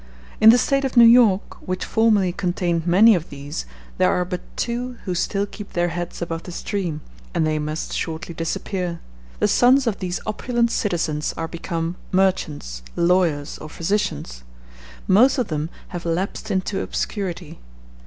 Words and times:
In 0.39 0.49
the 0.49 0.57
State 0.57 0.83
of 0.83 0.97
New 0.97 1.05
York, 1.05 1.57
which 1.61 1.85
formerly 1.85 2.31
contained 2.33 2.87
many 2.87 3.13
of 3.13 3.29
these, 3.29 3.67
there 3.99 4.11
are 4.11 4.25
but 4.25 4.41
two 4.57 4.93
who 5.05 5.13
still 5.13 5.45
keep 5.45 5.73
their 5.73 5.89
heads 5.89 6.23
above 6.23 6.41
the 6.41 6.51
stream, 6.51 7.01
and 7.35 7.45
they 7.45 7.59
must 7.59 7.93
shortly 7.93 8.33
disappear. 8.33 8.99
The 9.37 9.47
sons 9.47 9.85
of 9.85 9.99
these 9.99 10.19
opulent 10.25 10.71
citizens 10.71 11.35
are 11.37 11.47
become 11.47 11.97
merchants, 12.11 12.81
lawyers, 12.95 13.59
or 13.59 13.69
physicians. 13.69 14.43
Most 15.07 15.37
of 15.37 15.49
them 15.49 15.69
have 15.89 16.03
lapsed 16.03 16.49
into 16.49 16.81
obscurity. 16.81 17.59